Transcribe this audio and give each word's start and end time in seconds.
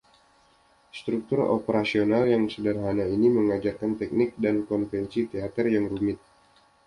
Struktur 0.99 1.39
operasional 1.55 2.23
yang 2.33 2.43
sederhana 2.53 3.05
ini 3.15 3.27
mengajarkan 3.37 3.91
teknik 4.01 4.31
dan 4.43 4.55
konvensi 4.69 5.21
teater 5.31 5.65
yang 5.75 5.85
rumit. 5.93 6.17